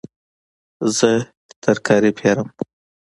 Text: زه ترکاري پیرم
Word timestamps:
زه 0.97 1.11
ترکاري 1.63 2.11
پیرم 2.19 2.47